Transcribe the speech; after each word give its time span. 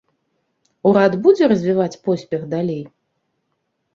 Урад 0.91 1.13
будзе 1.27 1.49
развіваць 1.53 1.99
поспех 2.07 2.41
далей? 2.53 2.83